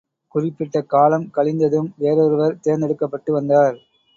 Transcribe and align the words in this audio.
குறிப்பிட்ட 0.35 0.81
காலம் 0.83 1.29
கழிந்ததும், 1.37 1.91
வேறொருவர் 1.97 2.59
தேர்ந்தெடுக்கப்பட்டு 2.59 3.33
வந்தார். 3.33 3.77